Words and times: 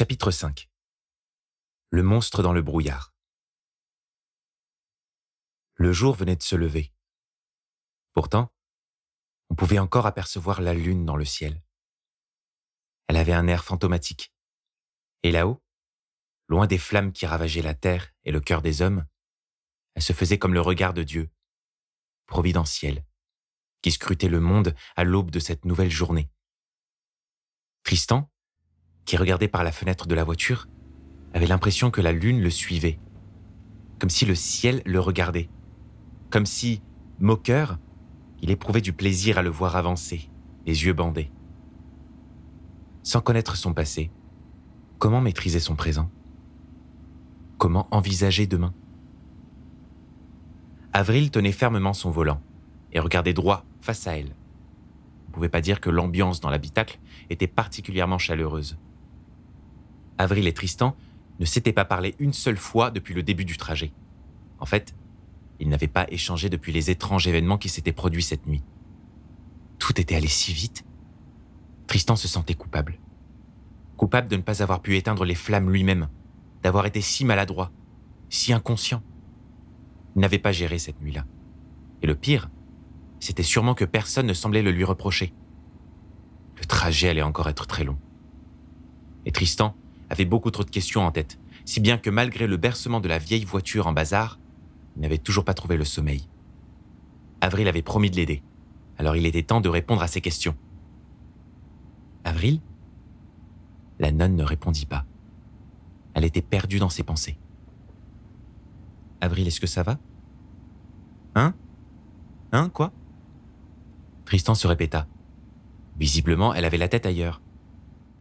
Chapitre 0.00 0.30
5 0.30 0.70
Le 1.90 2.02
monstre 2.02 2.42
dans 2.42 2.54
le 2.54 2.62
brouillard. 2.62 3.12
Le 5.74 5.92
jour 5.92 6.14
venait 6.14 6.36
de 6.36 6.42
se 6.42 6.56
lever. 6.56 6.94
Pourtant, 8.14 8.50
on 9.50 9.56
pouvait 9.56 9.78
encore 9.78 10.06
apercevoir 10.06 10.62
la 10.62 10.72
lune 10.72 11.04
dans 11.04 11.16
le 11.16 11.26
ciel. 11.26 11.62
Elle 13.08 13.18
avait 13.18 13.34
un 13.34 13.46
air 13.46 13.62
fantomatique. 13.62 14.32
Et 15.22 15.32
là-haut, 15.32 15.62
loin 16.48 16.66
des 16.66 16.78
flammes 16.78 17.12
qui 17.12 17.26
ravageaient 17.26 17.60
la 17.60 17.74
terre 17.74 18.10
et 18.24 18.32
le 18.32 18.40
cœur 18.40 18.62
des 18.62 18.80
hommes, 18.80 19.06
elle 19.96 20.02
se 20.02 20.14
faisait 20.14 20.38
comme 20.38 20.54
le 20.54 20.62
regard 20.62 20.94
de 20.94 21.02
Dieu, 21.02 21.30
providentiel, 22.24 23.04
qui 23.82 23.90
scrutait 23.90 24.28
le 24.28 24.40
monde 24.40 24.74
à 24.96 25.04
l'aube 25.04 25.30
de 25.30 25.40
cette 25.40 25.66
nouvelle 25.66 25.90
journée. 25.90 26.30
Tristan, 27.82 28.29
qui 29.10 29.16
regardait 29.16 29.48
par 29.48 29.64
la 29.64 29.72
fenêtre 29.72 30.06
de 30.06 30.14
la 30.14 30.22
voiture, 30.22 30.68
avait 31.34 31.48
l'impression 31.48 31.90
que 31.90 32.00
la 32.00 32.12
lune 32.12 32.40
le 32.40 32.48
suivait, 32.48 33.00
comme 33.98 34.08
si 34.08 34.24
le 34.24 34.36
ciel 34.36 34.82
le 34.86 35.00
regardait, 35.00 35.48
comme 36.30 36.46
si, 36.46 36.80
moqueur, 37.18 37.80
il 38.40 38.52
éprouvait 38.52 38.80
du 38.80 38.92
plaisir 38.92 39.36
à 39.36 39.42
le 39.42 39.50
voir 39.50 39.74
avancer, 39.74 40.30
les 40.64 40.84
yeux 40.84 40.92
bandés. 40.92 41.32
Sans 43.02 43.20
connaître 43.20 43.56
son 43.56 43.74
passé, 43.74 44.12
comment 45.00 45.20
maîtriser 45.20 45.58
son 45.58 45.74
présent? 45.74 46.08
Comment 47.58 47.88
envisager 47.90 48.46
demain? 48.46 48.72
Avril 50.92 51.32
tenait 51.32 51.50
fermement 51.50 51.94
son 51.94 52.12
volant 52.12 52.40
et 52.92 53.00
regardait 53.00 53.34
droit 53.34 53.64
face 53.80 54.06
à 54.06 54.16
elle. 54.16 54.36
On 55.24 55.30
ne 55.30 55.32
pouvait 55.32 55.48
pas 55.48 55.62
dire 55.62 55.80
que 55.80 55.90
l'ambiance 55.90 56.38
dans 56.38 56.50
l'habitacle 56.50 57.00
était 57.28 57.48
particulièrement 57.48 58.18
chaleureuse. 58.18 58.78
Avril 60.20 60.46
et 60.46 60.52
Tristan 60.52 60.96
ne 61.38 61.46
s'étaient 61.46 61.72
pas 61.72 61.86
parlé 61.86 62.14
une 62.18 62.34
seule 62.34 62.58
fois 62.58 62.90
depuis 62.90 63.14
le 63.14 63.22
début 63.22 63.46
du 63.46 63.56
trajet. 63.56 63.90
En 64.58 64.66
fait, 64.66 64.94
ils 65.58 65.68
n'avaient 65.70 65.88
pas 65.88 66.06
échangé 66.10 66.50
depuis 66.50 66.72
les 66.72 66.90
étranges 66.90 67.26
événements 67.26 67.56
qui 67.56 67.70
s'étaient 67.70 67.92
produits 67.92 68.22
cette 68.22 68.46
nuit. 68.46 68.62
Tout 69.78 69.98
était 69.98 70.14
allé 70.14 70.28
si 70.28 70.52
vite. 70.52 70.84
Tristan 71.86 72.16
se 72.16 72.28
sentait 72.28 72.54
coupable. 72.54 72.98
Coupable 73.96 74.28
de 74.28 74.36
ne 74.36 74.42
pas 74.42 74.62
avoir 74.62 74.82
pu 74.82 74.96
éteindre 74.96 75.24
les 75.24 75.34
flammes 75.34 75.70
lui-même, 75.70 76.08
d'avoir 76.62 76.84
été 76.84 77.00
si 77.00 77.24
maladroit, 77.24 77.72
si 78.28 78.52
inconscient. 78.52 79.02
Il 80.16 80.20
n'avait 80.20 80.38
pas 80.38 80.52
géré 80.52 80.78
cette 80.78 81.00
nuit-là. 81.00 81.24
Et 82.02 82.06
le 82.06 82.14
pire, 82.14 82.50
c'était 83.20 83.42
sûrement 83.42 83.74
que 83.74 83.86
personne 83.86 84.26
ne 84.26 84.34
semblait 84.34 84.62
le 84.62 84.70
lui 84.70 84.84
reprocher. 84.84 85.32
Le 86.58 86.66
trajet 86.66 87.08
allait 87.08 87.22
encore 87.22 87.48
être 87.48 87.66
très 87.66 87.84
long. 87.84 87.98
Et 89.24 89.32
Tristan 89.32 89.74
avait 90.10 90.24
beaucoup 90.24 90.50
trop 90.50 90.64
de 90.64 90.70
questions 90.70 91.02
en 91.02 91.12
tête, 91.12 91.38
si 91.64 91.80
bien 91.80 91.96
que 91.96 92.10
malgré 92.10 92.46
le 92.46 92.56
bercement 92.56 93.00
de 93.00 93.08
la 93.08 93.18
vieille 93.18 93.44
voiture 93.44 93.86
en 93.86 93.92
bazar, 93.92 94.38
il 94.96 95.02
n'avait 95.02 95.18
toujours 95.18 95.44
pas 95.44 95.54
trouvé 95.54 95.76
le 95.76 95.84
sommeil. 95.84 96.28
Avril 97.40 97.68
avait 97.68 97.82
promis 97.82 98.10
de 98.10 98.16
l'aider, 98.16 98.42
alors 98.98 99.16
il 99.16 99.24
était 99.24 99.44
temps 99.44 99.60
de 99.60 99.68
répondre 99.68 100.02
à 100.02 100.08
ses 100.08 100.20
questions. 100.20 100.56
Avril? 102.24 102.60
La 103.98 104.12
nonne 104.12 104.36
ne 104.36 104.44
répondit 104.44 104.86
pas. 104.86 105.06
Elle 106.14 106.24
était 106.24 106.42
perdue 106.42 106.78
dans 106.78 106.88
ses 106.88 107.02
pensées. 107.02 107.38
Avril, 109.20 109.46
est-ce 109.46 109.60
que 109.60 109.66
ça 109.66 109.82
va? 109.82 109.98
Hein? 111.34 111.54
Hein, 112.52 112.68
quoi? 112.70 112.92
Tristan 114.24 114.54
se 114.54 114.66
répéta. 114.66 115.06
Visiblement, 115.98 116.52
elle 116.54 116.64
avait 116.64 116.78
la 116.78 116.88
tête 116.88 117.06
ailleurs. 117.06 117.40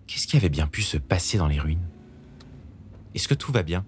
Qu'est-ce 0.09 0.25
qui 0.25 0.37
avait 0.37 0.49
bien 0.49 0.65
pu 0.65 0.81
se 0.81 0.97
passer 0.97 1.37
dans 1.37 1.45
les 1.45 1.59
ruines? 1.59 1.87
Est-ce 3.13 3.27
que 3.27 3.35
tout 3.35 3.51
va 3.51 3.61
bien? 3.61 3.85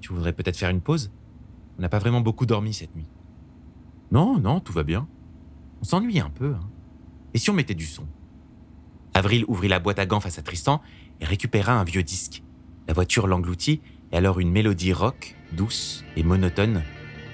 Tu 0.00 0.12
voudrais 0.12 0.32
peut-être 0.32 0.56
faire 0.56 0.70
une 0.70 0.80
pause? 0.80 1.10
On 1.76 1.82
n'a 1.82 1.88
pas 1.88 1.98
vraiment 1.98 2.20
beaucoup 2.20 2.46
dormi 2.46 2.72
cette 2.72 2.94
nuit. 2.94 3.08
Non, 4.12 4.38
non, 4.38 4.60
tout 4.60 4.72
va 4.72 4.84
bien. 4.84 5.08
On 5.80 5.84
s'ennuie 5.84 6.20
un 6.20 6.30
peu. 6.30 6.54
Hein. 6.54 6.70
Et 7.34 7.38
si 7.38 7.50
on 7.50 7.52
mettait 7.52 7.74
du 7.74 7.84
son? 7.84 8.06
Avril 9.12 9.44
ouvrit 9.48 9.66
la 9.66 9.80
boîte 9.80 9.98
à 9.98 10.06
gants 10.06 10.20
face 10.20 10.38
à 10.38 10.42
Tristan 10.42 10.80
et 11.20 11.24
récupéra 11.24 11.72
un 11.72 11.82
vieux 11.82 12.04
disque. 12.04 12.44
La 12.86 12.94
voiture 12.94 13.26
l'engloutit 13.26 13.80
et 14.12 14.16
alors 14.16 14.38
une 14.38 14.52
mélodie 14.52 14.92
rock, 14.92 15.34
douce 15.50 16.04
et 16.14 16.22
monotone, 16.22 16.84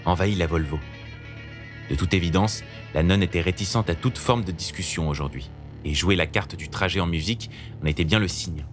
envahit 0.06 0.38
la 0.38 0.46
Volvo. 0.46 0.78
De 1.90 1.96
toute 1.96 2.14
évidence, 2.14 2.62
la 2.94 3.02
nonne 3.02 3.22
était 3.22 3.42
réticente 3.42 3.90
à 3.90 3.94
toute 3.94 4.16
forme 4.16 4.42
de 4.42 4.52
discussion 4.52 5.06
aujourd'hui 5.10 5.50
et 5.84 5.94
jouer 5.94 6.16
la 6.16 6.26
carte 6.26 6.56
du 6.56 6.68
trajet 6.68 7.00
en 7.00 7.06
musique 7.06 7.50
en 7.82 7.86
était 7.86 8.04
bien 8.04 8.18
le 8.18 8.28
signe. 8.28 8.64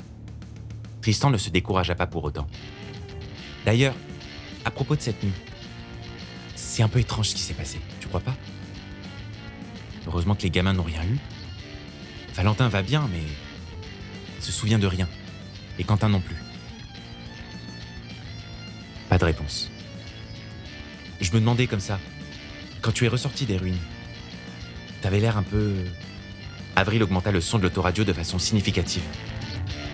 Tristan 1.02 1.30
ne 1.30 1.38
se 1.38 1.50
découragea 1.50 1.96
pas 1.96 2.08
pour 2.08 2.24
autant. 2.24 2.48
D'ailleurs, 3.66 3.96
à 4.66 4.72
propos 4.72 4.96
de 4.96 5.02
cette 5.02 5.24
nuit, 5.24 5.34
c'est 6.56 6.84
un 6.84 6.88
peu 6.88 7.00
étrange 7.00 7.30
ce 7.30 7.36
qui 7.36 7.42
s'est 7.42 7.54
passé, 7.54 7.80
tu 8.00 8.08
crois 8.08 8.22
pas? 8.22 8.36
Heureusement 10.08 10.36
que 10.36 10.44
les 10.44 10.50
gamins 10.50 10.74
n'ont 10.74 10.84
rien 10.84 11.04
eu. 11.04 11.18
Valentin 12.34 12.70
va 12.70 12.82
bien, 12.82 13.08
mais 13.12 13.22
il 14.38 14.44
se 14.44 14.52
souvient 14.52 14.80
de 14.80 14.88
rien. 14.88 15.08
Et 15.78 15.84
Quentin 15.84 16.10
non 16.10 16.22
plus. 16.22 16.36
Pas 19.10 19.18
de 19.18 19.26
réponse. 19.26 19.70
Je 21.20 21.32
me 21.32 21.40
demandais 21.40 21.68
comme 21.68 21.80
ça, 21.80 22.00
quand 22.82 22.92
tu 22.92 23.06
es 23.06 23.08
ressorti 23.08 23.46
des 23.46 23.58
ruines, 23.58 23.78
t'avais 25.02 25.20
l'air 25.20 25.38
un 25.38 25.44
peu 25.44 25.76
Avril 26.76 27.04
augmenta 27.04 27.32
le 27.32 27.42
son 27.42 27.58
de 27.58 27.64
l'autoradio 27.64 28.04
de 28.04 28.14
façon 28.14 28.40
significative. 28.40 29.04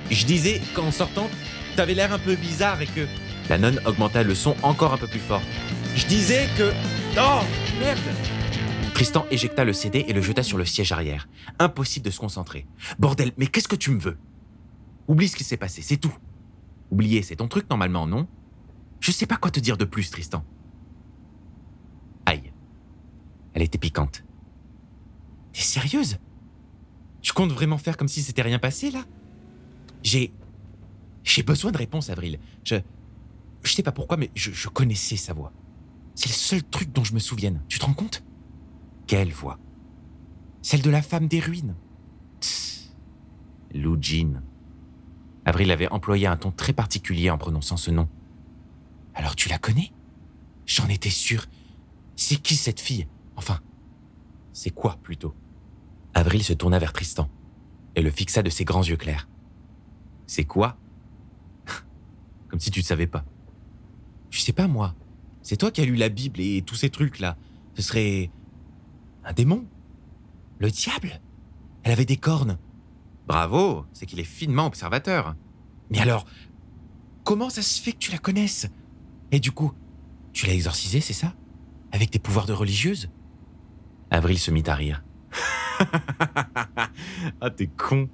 Je 0.09 0.25
disais 0.25 0.61
qu'en 0.75 0.91
sortant, 0.91 1.29
t'avais 1.75 1.93
l'air 1.93 2.13
un 2.13 2.19
peu 2.19 2.35
bizarre 2.35 2.81
et 2.81 2.87
que. 2.87 3.07
La 3.49 3.57
nonne 3.57 3.79
augmenta 3.85 4.23
le 4.23 4.35
son 4.35 4.55
encore 4.63 4.93
un 4.93 4.97
peu 4.97 5.07
plus 5.07 5.19
fort. 5.19 5.41
Je 5.95 6.05
disais 6.05 6.47
que. 6.57 6.71
Oh 7.17 7.41
Merde 7.79 7.99
Tristan 8.93 9.25
éjecta 9.29 9.63
le 9.63 9.73
CD 9.73 10.05
et 10.07 10.13
le 10.13 10.21
jeta 10.21 10.43
sur 10.43 10.57
le 10.57 10.65
siège 10.65 10.91
arrière. 10.91 11.27
Impossible 11.59 12.05
de 12.05 12.11
se 12.11 12.19
concentrer. 12.19 12.65
Bordel, 12.99 13.31
mais 13.37 13.47
qu'est-ce 13.47 13.67
que 13.67 13.75
tu 13.75 13.91
me 13.91 13.99
veux? 13.99 14.17
Oublie 15.07 15.27
ce 15.27 15.35
qui 15.35 15.43
s'est 15.43 15.57
passé, 15.57 15.81
c'est 15.81 15.97
tout. 15.97 16.15
Oublier, 16.89 17.21
c'est 17.21 17.35
ton 17.35 17.47
truc 17.47 17.69
normalement, 17.69 18.07
non? 18.07 18.27
Je 18.99 19.11
sais 19.11 19.25
pas 19.25 19.37
quoi 19.37 19.51
te 19.51 19.59
dire 19.59 19.77
de 19.77 19.85
plus, 19.85 20.09
Tristan. 20.09 20.43
Aïe. 22.25 22.51
Elle 23.53 23.61
était 23.61 23.77
piquante. 23.77 24.23
T'es 25.53 25.61
sérieuse? 25.61 26.17
Comptes 27.37 27.51
vraiment 27.51 27.77
faire 27.77 27.97
comme 27.97 28.07
si 28.07 28.23
c'était 28.23 28.41
rien 28.41 28.57
passé, 28.57 28.89
là? 28.89 29.05
J'ai. 30.01 30.33
J'ai 31.23 31.43
besoin 31.43 31.71
de 31.71 31.77
réponses, 31.77 32.09
Avril. 32.09 32.39
Je. 32.63 32.77
Je 33.63 33.73
sais 33.73 33.83
pas 33.83 33.91
pourquoi, 33.91 34.17
mais 34.17 34.31
je, 34.33 34.67
connaissais 34.69 35.17
sa 35.17 35.33
voix. 35.33 35.53
C'est 36.15 36.29
le 36.29 36.33
seul 36.33 36.63
truc 36.63 36.91
dont 36.91 37.03
je 37.03 37.13
me 37.13 37.19
souvienne. 37.19 37.61
Tu 37.67 37.77
te 37.77 37.85
rends 37.85 37.93
compte? 37.93 38.23
Quelle 39.05 39.31
voix? 39.31 39.59
Celle 40.63 40.81
de 40.81 40.89
la 40.89 41.03
femme 41.03 41.27
des 41.27 41.39
ruines. 41.39 41.75
Lou 43.73 43.97
Jean. 44.01 44.41
Avril 45.45 45.69
avait 45.69 45.89
employé 45.89 46.25
un 46.25 46.37
ton 46.37 46.51
très 46.51 46.73
particulier 46.73 47.29
en 47.29 47.37
prononçant 47.37 47.77
ce 47.77 47.91
nom. 47.91 48.09
Alors 49.13 49.35
tu 49.35 49.47
la 49.47 49.59
connais? 49.59 49.91
J'en 50.65 50.87
étais 50.87 51.11
sûr. 51.11 51.45
C'est 52.15 52.41
qui 52.41 52.55
cette 52.55 52.79
fille? 52.79 53.07
Enfin, 53.35 53.59
c'est 54.53 54.71
quoi 54.71 54.97
plutôt? 55.03 55.35
Avril 56.17 56.43
se 56.43 56.53
tourna 56.53 56.79
vers 56.79 56.93
Tristan 56.93 57.29
et 57.95 58.01
le 58.01 58.09
fixa 58.09 58.41
de 58.41 58.49
ses 58.49 58.65
grands 58.65 58.81
yeux 58.81 58.97
clairs. 58.97 59.29
C'est 60.25 60.45
quoi? 60.45 60.75
Comme 62.49 62.59
si 62.59 62.71
tu 62.71 62.79
ne 62.79 62.85
savais 62.85 63.05
pas. 63.05 63.23
Je 64.31 64.39
sais 64.39 64.51
pas, 64.51 64.67
moi. 64.67 64.95
C'est 65.43 65.57
toi 65.57 65.69
qui 65.69 65.79
as 65.79 65.85
lu 65.85 65.95
la 65.95 66.09
Bible 66.09 66.41
et 66.41 66.63
tous 66.63 66.73
ces 66.73 66.89
trucs-là. 66.89 67.37
Ce 67.75 67.83
serait. 67.83 68.31
un 69.25 69.33
démon 69.33 69.67
Le 70.57 70.71
diable 70.71 71.21
Elle 71.83 71.91
avait 71.91 72.03
des 72.03 72.17
cornes. 72.17 72.57
Bravo, 73.27 73.85
c'est 73.93 74.07
qu'il 74.07 74.19
est 74.19 74.23
finement 74.23 74.65
observateur. 74.65 75.35
Mais 75.91 75.99
alors, 75.99 76.25
comment 77.25 77.51
ça 77.51 77.61
se 77.61 77.79
fait 77.79 77.91
que 77.91 77.99
tu 77.99 78.11
la 78.11 78.17
connaisses? 78.17 78.65
Et 79.31 79.39
du 79.39 79.51
coup, 79.51 79.71
tu 80.33 80.47
l'as 80.47 80.55
exorcisée, 80.55 80.99
c'est 80.99 81.13
ça? 81.13 81.35
Avec 81.91 82.09
des 82.09 82.17
pouvoirs 82.17 82.47
de 82.47 82.53
religieuse? 82.53 83.07
Avril 84.09 84.39
se 84.39 84.49
mit 84.49 84.63
à 84.65 84.73
rire. 84.73 85.03
ah, 87.41 87.49
t'es 87.49 87.67
con. 87.67 88.09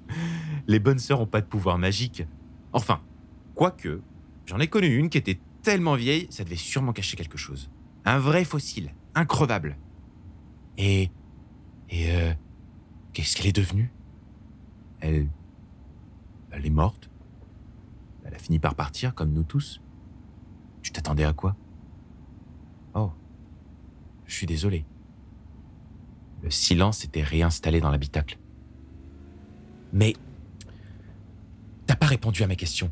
Les 0.67 0.79
bonnes 0.79 0.99
sœurs 0.99 1.21
ont 1.21 1.27
pas 1.27 1.41
de 1.41 1.45
pouvoir 1.45 1.77
magique. 1.77 2.25
Enfin, 2.71 3.01
quoique, 3.55 4.01
j'en 4.45 4.59
ai 4.59 4.67
connu 4.67 4.87
une 4.87 5.09
qui 5.09 5.17
était 5.17 5.39
tellement 5.61 5.95
vieille, 5.95 6.27
ça 6.29 6.43
devait 6.43 6.55
sûrement 6.55 6.93
cacher 6.93 7.17
quelque 7.17 7.37
chose. 7.37 7.69
Un 8.05 8.19
vrai 8.19 8.43
fossile, 8.45 8.93
increvable. 9.15 9.77
Et. 10.77 11.09
Et 11.89 12.11
euh, 12.11 12.33
Qu'est-ce 13.13 13.35
qu'elle 13.35 13.47
est 13.47 13.55
devenue? 13.55 13.91
Elle. 14.99 15.27
Elle 16.51 16.65
est 16.65 16.71
morte. 16.71 17.09
Elle 18.25 18.33
a 18.33 18.39
fini 18.39 18.59
par 18.59 18.75
partir, 18.75 19.13
comme 19.13 19.31
nous 19.31 19.43
tous. 19.43 19.81
Tu 20.81 20.91
t'attendais 20.91 21.23
à 21.23 21.33
quoi? 21.33 21.55
Oh. 22.95 23.11
Je 24.25 24.33
suis 24.35 24.47
désolé. 24.47 24.85
Le 26.43 26.51
silence 26.51 26.99
s'était 26.99 27.23
réinstallé 27.23 27.79
dans 27.79 27.89
l'habitacle. 27.89 28.37
Mais. 29.93 30.13
T'as 31.87 31.95
pas 31.95 32.05
répondu 32.05 32.43
à 32.43 32.47
mes 32.47 32.57
questions. 32.57 32.91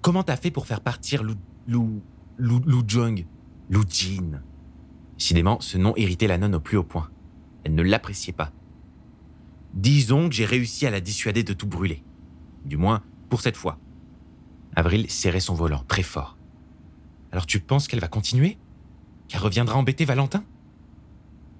Comment 0.00 0.22
t'as 0.22 0.36
fait 0.36 0.50
pour 0.50 0.66
faire 0.66 0.80
partir 0.80 1.22
Lou... 1.22 1.34
Lou... 1.68 2.02
Lou... 2.38 2.60
Lou 2.64 2.82
Jung 2.86 3.26
Lou 3.68 3.84
Jin? 3.88 4.42
Décidément, 5.18 5.60
ce 5.60 5.76
nom 5.76 5.94
irritait 5.96 6.26
la 6.26 6.38
nonne 6.38 6.54
au 6.54 6.60
plus 6.60 6.78
haut 6.78 6.84
point. 6.84 7.10
Elle 7.64 7.74
ne 7.74 7.82
l'appréciait 7.82 8.32
pas. 8.32 8.52
Disons 9.74 10.28
que 10.28 10.34
j'ai 10.34 10.46
réussi 10.46 10.86
à 10.86 10.90
la 10.90 11.00
dissuader 11.00 11.44
de 11.44 11.52
tout 11.52 11.66
brûler. 11.66 12.02
Du 12.64 12.78
moins, 12.78 13.02
pour 13.28 13.42
cette 13.42 13.56
fois. 13.56 13.78
Avril 14.74 15.10
serrait 15.10 15.40
son 15.40 15.54
volant 15.54 15.84
très 15.86 16.02
fort. 16.02 16.38
Alors 17.30 17.46
tu 17.46 17.60
penses 17.60 17.86
qu'elle 17.86 18.00
va 18.00 18.08
continuer? 18.08 18.58
Qu'elle 19.28 19.42
reviendra 19.42 19.76
embêter 19.76 20.04
Valentin? 20.04 20.44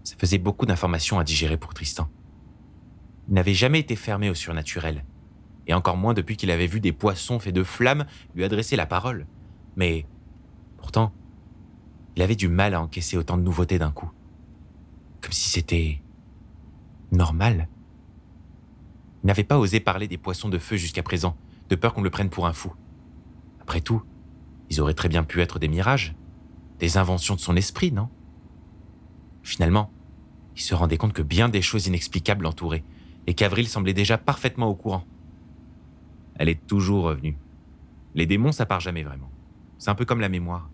Ça 0.04 0.16
faisait 0.16 0.38
beaucoup 0.38 0.66
d'informations 0.66 1.18
à 1.18 1.24
digérer 1.24 1.56
pour 1.56 1.74
Tristan. 1.74 2.08
Il 3.28 3.34
n'avait 3.34 3.54
jamais 3.54 3.80
été 3.80 3.96
fermé 3.96 4.30
au 4.30 4.34
surnaturel, 4.34 5.04
et 5.66 5.74
encore 5.74 5.96
moins 5.96 6.14
depuis 6.14 6.36
qu'il 6.36 6.50
avait 6.50 6.66
vu 6.66 6.80
des 6.80 6.92
poissons 6.92 7.38
faits 7.38 7.54
de 7.54 7.62
flammes 7.62 8.06
lui 8.34 8.44
adresser 8.44 8.76
la 8.76 8.86
parole. 8.86 9.26
Mais 9.76 10.06
pourtant, 10.78 11.12
il 12.16 12.22
avait 12.22 12.36
du 12.36 12.48
mal 12.48 12.74
à 12.74 12.82
encaisser 12.82 13.16
autant 13.16 13.36
de 13.36 13.42
nouveautés 13.42 13.78
d'un 13.78 13.92
coup. 13.92 14.10
Comme 15.20 15.32
si 15.32 15.48
c'était 15.48 16.02
normal. 17.12 17.68
Il 19.22 19.26
n'avait 19.26 19.44
pas 19.44 19.58
osé 19.58 19.80
parler 19.80 20.08
des 20.08 20.18
poissons 20.18 20.48
de 20.48 20.58
feu 20.58 20.76
jusqu'à 20.76 21.02
présent, 21.02 21.36
de 21.68 21.76
peur 21.76 21.94
qu'on 21.94 22.02
le 22.02 22.10
prenne 22.10 22.30
pour 22.30 22.46
un 22.46 22.52
fou. 22.52 22.72
Après 23.60 23.80
tout, 23.80 24.02
ils 24.70 24.80
auraient 24.80 24.94
très 24.94 25.08
bien 25.08 25.24
pu 25.24 25.40
être 25.40 25.58
des 25.58 25.68
mirages, 25.68 26.14
des 26.78 26.96
inventions 26.96 27.34
de 27.34 27.40
son 27.40 27.56
esprit, 27.56 27.92
non? 27.92 28.08
Finalement, 29.42 29.92
il 30.56 30.62
se 30.62 30.74
rendait 30.74 30.96
compte 30.96 31.12
que 31.12 31.22
bien 31.22 31.48
des 31.48 31.62
choses 31.62 31.86
inexplicables 31.86 32.44
l'entouraient, 32.44 32.84
et 33.26 33.34
qu'Avril 33.34 33.68
semblait 33.68 33.94
déjà 33.94 34.18
parfaitement 34.18 34.66
au 34.66 34.74
courant. 34.74 35.04
Elle 36.36 36.48
est 36.48 36.66
toujours 36.66 37.04
revenue. 37.04 37.36
Les 38.14 38.26
démons, 38.26 38.52
ça 38.52 38.66
part 38.66 38.80
jamais 38.80 39.02
vraiment. 39.02 39.30
C'est 39.78 39.90
un 39.90 39.94
peu 39.94 40.04
comme 40.04 40.20
la 40.20 40.28
mémoire. 40.28 40.70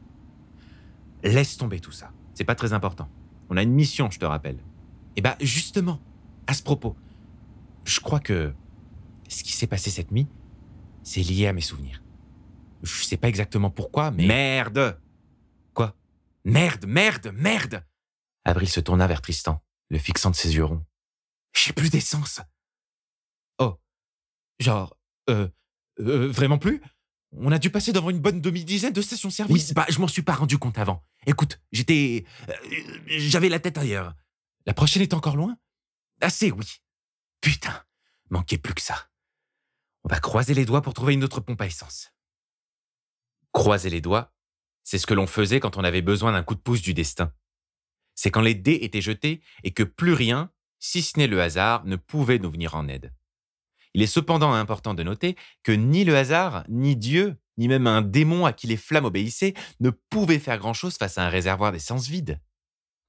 Laisse 1.23 1.57
tomber 1.57 1.81
tout 1.81 1.93
ça. 1.93 2.13
C'est 2.35 2.45
pas 2.45 2.55
très 2.55 2.73
important. 2.73 3.09
On 3.51 3.57
a 3.57 3.63
une 3.63 3.73
mission, 3.73 4.11
je 4.11 4.19
te 4.19 4.25
rappelle. 4.25 4.57
Et 4.57 5.19
eh 5.19 5.21
bah, 5.23 5.37
justement, 5.41 6.01
à 6.47 6.55
ce 6.55 6.63
propos, 6.63 6.97
je 7.85 8.01
crois 8.01 8.21
que 8.21 8.53
ce 9.29 9.43
qui 9.43 9.53
s'est 9.53 9.67
passé 9.67 9.91
cette 9.91 10.13
nuit, 10.13 10.27
c'est 11.03 11.23
lié 11.23 11.47
à 11.47 11.53
mes 11.53 11.61
souvenirs. 11.61 12.03
Je 12.83 13.05
sais 13.05 13.17
pas 13.17 13.29
exactement 13.29 13.71
pourquoi, 13.71 14.11
mais. 14.11 14.27
Merde 14.27 14.99
Quoi? 15.73 15.95
Merde, 16.45 16.85
merde, 16.87 17.33
merde 17.35 17.83
Avril 18.47 18.69
se 18.69 18.79
tourna 18.79 19.09
vers 19.09 19.21
Tristan, 19.21 19.61
le 19.91 19.99
fixant 19.99 20.31
de 20.31 20.37
ses 20.37 20.55
yeux 20.55 20.65
ronds. 20.65 20.87
J'ai 21.53 21.73
plus 21.73 21.91
d'essence. 21.91 22.41
Oh. 23.59 23.81
Genre, 24.61 24.97
euh, 25.29 25.49
euh, 25.99 26.31
vraiment 26.31 26.57
plus? 26.57 26.81
On 27.33 27.51
a 27.51 27.59
dû 27.59 27.71
passer 27.71 27.93
devant 27.93 28.09
une 28.09 28.21
bonne 28.21 28.41
demi-dizaine 28.41 28.93
de 28.93 29.03
stations-service. 29.03 29.69
Oui, 29.69 29.75
bah, 29.75 29.85
je 29.89 29.99
m'en 29.99 30.07
suis 30.07 30.23
pas 30.23 30.35
rendu 30.35 30.59
compte 30.59 30.79
avant. 30.79 31.03
Écoute, 31.27 31.61
j'étais. 31.73 32.25
Euh, 32.49 32.55
j'avais 33.09 33.49
la 33.49 33.59
tête 33.59 33.79
ailleurs. 33.79 34.15
La 34.65 34.75
prochaine 34.75 35.03
est 35.03 35.13
encore 35.13 35.37
loin? 35.37 35.59
Assez, 36.21 36.53
oui. 36.53 36.67
Putain, 37.41 37.85
manquait 38.31 38.59
plus 38.59 38.75
que 38.75 38.81
ça. 38.81 39.11
On 40.05 40.09
va 40.09 40.21
croiser 40.21 40.55
les 40.55 40.65
doigts 40.65 40.83
pour 40.83 40.95
trouver 40.95 41.15
une 41.15 41.25
autre 41.25 41.41
pompe 41.41 41.61
à 41.61 41.67
essence. 41.67 42.13
Croiser 43.51 43.91
les 43.91 44.01
doigts, 44.01 44.33
c'est 44.85 44.99
ce 44.99 45.07
que 45.07 45.15
l'on 45.15 45.27
faisait 45.27 45.59
quand 45.59 45.77
on 45.77 45.83
avait 45.83 46.01
besoin 46.01 46.31
d'un 46.31 46.45
coup 46.45 46.55
de 46.55 46.61
pouce 46.61 46.81
du 46.81 46.95
destin. 46.95 47.33
C'est 48.17 48.33
quand 48.33 48.41
les 48.41 48.55
dés 48.55 48.81
étaient 48.83 49.01
jetés 49.01 49.41
et 49.63 49.71
que 49.71 49.85
plus 49.85 50.15
rien, 50.15 50.51
si 50.81 51.03
ce 51.03 51.19
n'est 51.19 51.29
le 51.29 51.41
hasard, 51.41 51.85
ne 51.85 51.97
pouvait 51.97 52.41
nous 52.41 52.51
venir 52.51 52.75
en 52.75 52.89
aide. 52.89 53.13
Il 53.95 54.03
est 54.03 54.07
cependant 54.07 54.53
important 54.53 54.95
de 54.95 55.03
noter 55.03 55.37
que 55.63 55.73
ni 55.73 56.05
le 56.05 56.17
hasard, 56.17 56.65
ni 56.69 56.97
Dieu, 56.97 57.37
ni 57.57 57.69
même 57.69 57.87
un 57.87 58.03
démon 58.03 58.45
à 58.45 58.53
qui 58.53 58.67
les 58.67 58.77
flammes 58.77 59.05
obéissaient 59.05 59.55
ne 59.81 59.91
pouvaient 59.91 60.39
faire 60.39 60.59
grand-chose 60.59 60.97
face 60.97 61.19
à 61.19 61.27
un 61.27 61.29
réservoir 61.29 61.73
d'essence 61.73 62.09
vide. 62.09 62.41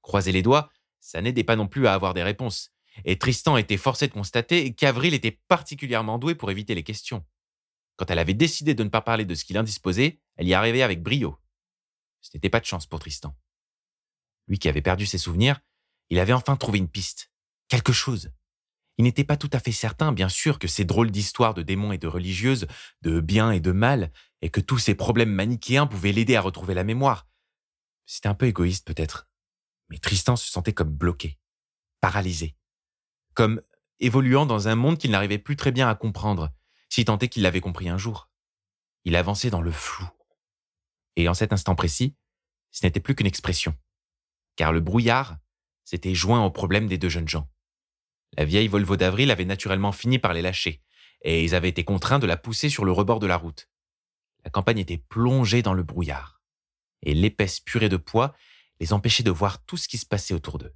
Croiser 0.02 0.32
les 0.32 0.42
doigts, 0.42 0.70
ça 1.00 1.20
n'aidait 1.20 1.44
pas 1.44 1.56
non 1.56 1.66
plus 1.66 1.86
à 1.86 1.94
avoir 1.94 2.14
des 2.14 2.22
réponses, 2.22 2.70
et 3.04 3.18
Tristan 3.18 3.56
était 3.56 3.76
forcé 3.76 4.08
de 4.08 4.12
constater 4.12 4.74
qu'Avril 4.74 5.14
était 5.14 5.40
particulièrement 5.48 6.18
doué 6.18 6.34
pour 6.34 6.50
éviter 6.50 6.74
les 6.74 6.82
questions. 6.82 7.24
Quand 7.96 8.10
elle 8.10 8.18
avait 8.18 8.34
décidé 8.34 8.74
de 8.74 8.84
ne 8.84 8.88
pas 8.88 9.00
parler 9.00 9.24
de 9.24 9.34
ce 9.34 9.44
qu'il 9.44 9.58
indisposait, 9.58 10.20
elle 10.36 10.48
y 10.48 10.54
arrivait 10.54 10.82
avec 10.82 11.02
brio. 11.02 11.38
Ce 12.20 12.30
n'était 12.34 12.50
pas 12.50 12.60
de 12.60 12.64
chance 12.64 12.86
pour 12.86 13.00
Tristan. 13.00 13.34
Lui 14.48 14.58
qui 14.58 14.68
avait 14.68 14.82
perdu 14.82 15.06
ses 15.06 15.18
souvenirs, 15.18 15.60
il 16.10 16.18
avait 16.18 16.32
enfin 16.32 16.56
trouvé 16.56 16.78
une 16.78 16.88
piste, 16.88 17.30
quelque 17.68 17.92
chose. 17.92 18.32
Il 18.96 19.04
n'était 19.04 19.24
pas 19.24 19.36
tout 19.36 19.50
à 19.52 19.60
fait 19.60 19.72
certain, 19.72 20.10
bien 20.10 20.28
sûr, 20.28 20.58
que 20.58 20.66
ces 20.66 20.84
drôles 20.84 21.10
d'histoires 21.10 21.54
de 21.54 21.62
démons 21.62 21.92
et 21.92 21.98
de 21.98 22.08
religieuses, 22.08 22.66
de 23.02 23.20
bien 23.20 23.52
et 23.52 23.60
de 23.60 23.70
mal, 23.70 24.10
et 24.42 24.50
que 24.50 24.60
tous 24.60 24.78
ces 24.78 24.94
problèmes 24.94 25.30
manichéens 25.30 25.86
pouvaient 25.86 26.12
l'aider 26.12 26.34
à 26.34 26.40
retrouver 26.40 26.74
la 26.74 26.82
mémoire. 26.82 27.28
C'était 28.06 28.28
un 28.28 28.34
peu 28.34 28.46
égoïste 28.46 28.86
peut-être, 28.86 29.28
mais 29.88 29.98
Tristan 29.98 30.34
se 30.34 30.50
sentait 30.50 30.72
comme 30.72 30.90
bloqué, 30.90 31.38
paralysé, 32.00 32.56
comme 33.34 33.60
évoluant 34.00 34.46
dans 34.46 34.66
un 34.66 34.74
monde 34.74 34.98
qu'il 34.98 35.10
n'arrivait 35.10 35.38
plus 35.38 35.56
très 35.56 35.72
bien 35.72 35.88
à 35.88 35.94
comprendre, 35.94 36.50
si 36.88 37.04
tant 37.04 37.18
est 37.18 37.28
qu'il 37.28 37.42
l'avait 37.42 37.60
compris 37.60 37.88
un 37.88 37.98
jour. 37.98 38.30
Il 39.04 39.14
avançait 39.14 39.50
dans 39.50 39.60
le 39.60 39.72
flou. 39.72 40.08
Et 41.16 41.28
en 41.28 41.34
cet 41.34 41.52
instant 41.52 41.74
précis, 41.74 42.16
ce 42.70 42.84
n'était 42.84 43.00
plus 43.00 43.14
qu'une 43.14 43.26
expression, 43.26 43.76
car 44.58 44.72
le 44.72 44.80
brouillard 44.80 45.38
s'était 45.84 46.16
joint 46.16 46.44
au 46.44 46.50
problème 46.50 46.88
des 46.88 46.98
deux 46.98 47.08
jeunes 47.08 47.28
gens. 47.28 47.48
La 48.36 48.44
vieille 48.44 48.66
Volvo 48.66 48.96
d'Avril 48.96 49.30
avait 49.30 49.44
naturellement 49.44 49.92
fini 49.92 50.18
par 50.18 50.34
les 50.34 50.42
lâcher, 50.42 50.82
et 51.22 51.44
ils 51.44 51.54
avaient 51.54 51.68
été 51.68 51.84
contraints 51.84 52.18
de 52.18 52.26
la 52.26 52.36
pousser 52.36 52.68
sur 52.68 52.84
le 52.84 52.90
rebord 52.90 53.20
de 53.20 53.28
la 53.28 53.36
route. 53.36 53.70
La 54.44 54.50
campagne 54.50 54.78
était 54.78 54.98
plongée 54.98 55.62
dans 55.62 55.74
le 55.74 55.84
brouillard, 55.84 56.42
et 57.02 57.14
l'épaisse 57.14 57.60
purée 57.60 57.88
de 57.88 57.96
poids 57.96 58.34
les 58.80 58.92
empêchait 58.92 59.22
de 59.22 59.30
voir 59.30 59.64
tout 59.64 59.76
ce 59.76 59.86
qui 59.86 59.96
se 59.96 60.06
passait 60.06 60.34
autour 60.34 60.58
d'eux. 60.58 60.74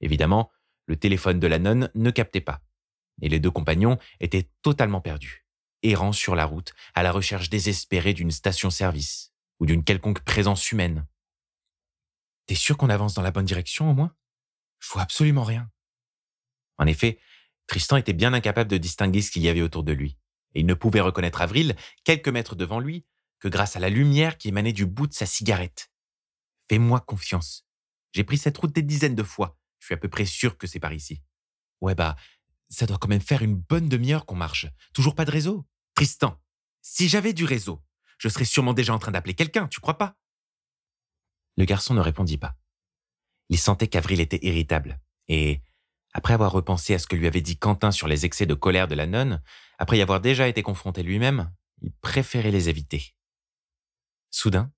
Évidemment, 0.00 0.50
le 0.86 0.96
téléphone 0.96 1.38
de 1.38 1.46
la 1.46 1.60
nonne 1.60 1.92
ne 1.94 2.10
captait 2.10 2.40
pas, 2.40 2.62
et 3.22 3.28
les 3.28 3.38
deux 3.38 3.52
compagnons 3.52 3.96
étaient 4.18 4.50
totalement 4.62 5.00
perdus, 5.00 5.46
errant 5.84 6.12
sur 6.12 6.34
la 6.34 6.46
route 6.46 6.74
à 6.94 7.04
la 7.04 7.12
recherche 7.12 7.48
désespérée 7.48 8.12
d'une 8.12 8.32
station-service 8.32 9.32
ou 9.60 9.66
d'une 9.66 9.84
quelconque 9.84 10.24
présence 10.24 10.72
humaine. 10.72 11.06
T'es 12.48 12.54
sûr 12.54 12.78
qu'on 12.78 12.88
avance 12.88 13.12
dans 13.12 13.20
la 13.20 13.30
bonne 13.30 13.44
direction 13.44 13.90
au 13.90 13.94
moins? 13.94 14.16
Je 14.80 14.88
vois 14.90 15.02
absolument 15.02 15.44
rien. 15.44 15.70
En 16.78 16.86
effet, 16.86 17.20
Tristan 17.66 17.98
était 17.98 18.14
bien 18.14 18.32
incapable 18.32 18.70
de 18.70 18.78
distinguer 18.78 19.20
ce 19.20 19.30
qu'il 19.30 19.42
y 19.42 19.50
avait 19.50 19.60
autour 19.60 19.84
de 19.84 19.92
lui, 19.92 20.16
et 20.54 20.60
il 20.60 20.66
ne 20.66 20.72
pouvait 20.72 21.02
reconnaître 21.02 21.42
Avril, 21.42 21.76
quelques 22.04 22.28
mètres 22.28 22.56
devant 22.56 22.80
lui, 22.80 23.04
que 23.38 23.48
grâce 23.48 23.76
à 23.76 23.80
la 23.80 23.90
lumière 23.90 24.38
qui 24.38 24.48
émanait 24.48 24.72
du 24.72 24.86
bout 24.86 25.06
de 25.06 25.12
sa 25.12 25.26
cigarette. 25.26 25.90
Fais-moi 26.70 27.00
confiance. 27.00 27.66
J'ai 28.12 28.24
pris 28.24 28.38
cette 28.38 28.56
route 28.56 28.72
des 28.72 28.82
dizaines 28.82 29.14
de 29.14 29.22
fois. 29.22 29.58
Je 29.78 29.84
suis 29.84 29.94
à 29.94 29.98
peu 29.98 30.08
près 30.08 30.24
sûr 30.24 30.56
que 30.56 30.66
c'est 30.66 30.80
par 30.80 30.94
ici. 30.94 31.22
Ouais 31.82 31.94
bah, 31.94 32.16
ça 32.70 32.86
doit 32.86 32.96
quand 32.96 33.08
même 33.08 33.20
faire 33.20 33.42
une 33.42 33.56
bonne 33.56 33.90
demi-heure 33.90 34.24
qu'on 34.24 34.36
marche. 34.36 34.66
Toujours 34.94 35.14
pas 35.14 35.26
de 35.26 35.30
réseau? 35.30 35.66
Tristan, 35.94 36.40
si 36.80 37.10
j'avais 37.10 37.34
du 37.34 37.44
réseau, 37.44 37.84
je 38.16 38.30
serais 38.30 38.46
sûrement 38.46 38.72
déjà 38.72 38.94
en 38.94 38.98
train 38.98 39.12
d'appeler 39.12 39.34
quelqu'un, 39.34 39.68
tu 39.68 39.80
crois 39.80 39.98
pas? 39.98 40.16
Le 41.58 41.64
garçon 41.64 41.92
ne 41.92 42.00
répondit 42.00 42.38
pas. 42.38 42.56
Il 43.48 43.58
sentait 43.58 43.88
qu'Avril 43.88 44.20
était 44.20 44.38
irritable, 44.42 45.00
et 45.26 45.60
après 46.12 46.32
avoir 46.32 46.52
repensé 46.52 46.94
à 46.94 47.00
ce 47.00 47.08
que 47.08 47.16
lui 47.16 47.26
avait 47.26 47.40
dit 47.40 47.58
Quentin 47.58 47.90
sur 47.90 48.06
les 48.06 48.24
excès 48.24 48.46
de 48.46 48.54
colère 48.54 48.86
de 48.86 48.94
la 48.94 49.08
nonne, 49.08 49.42
après 49.76 49.98
y 49.98 50.02
avoir 50.02 50.20
déjà 50.20 50.46
été 50.46 50.62
confronté 50.62 51.02
lui-même, 51.02 51.52
il 51.82 51.90
préférait 51.90 52.52
les 52.52 52.68
éviter. 52.68 53.16
Soudain, 54.30 54.72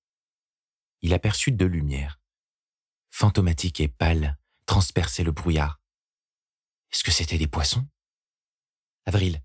il 1.02 1.12
aperçut 1.12 1.52
deux 1.52 1.66
lumières, 1.66 2.18
fantomatiques 3.10 3.80
et 3.80 3.88
pâles, 3.88 4.38
transpercer 4.64 5.22
le 5.22 5.32
brouillard. 5.32 5.82
Est-ce 6.92 7.04
que 7.04 7.10
c'était 7.10 7.38
des 7.38 7.46
poissons? 7.46 7.86
Avril, 9.04 9.42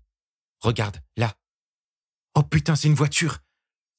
regarde, 0.60 1.02
là. 1.16 1.38
Oh 2.34 2.42
putain, 2.42 2.76
c'est 2.76 2.88
une 2.88 2.94
voiture 2.94 3.40